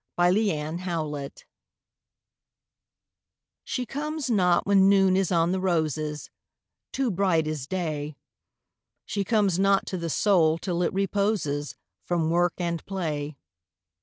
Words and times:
Y 0.17 0.33
Z 0.33 0.39
She 0.49 0.55
Comes 0.65 0.79
Not 0.79 1.45
She 3.63 3.85
comes 3.85 4.29
not 4.31 4.65
when 4.65 4.89
Noon 4.89 5.15
is 5.15 5.31
on 5.31 5.51
the 5.51 5.59
roses 5.59 6.31
Too 6.91 7.11
bright 7.11 7.45
is 7.45 7.67
Day. 7.67 8.15
She 9.05 9.23
comes 9.23 9.59
not 9.59 9.85
to 9.85 9.97
the 9.99 10.09
Soul 10.09 10.57
till 10.57 10.81
it 10.81 10.91
reposes 10.91 11.75
From 12.03 12.31
work 12.31 12.53
and 12.57 12.83
play. 12.87 13.37